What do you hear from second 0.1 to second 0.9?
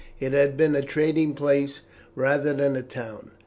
It had been a